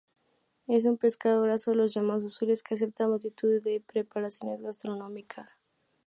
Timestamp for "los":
1.77-1.93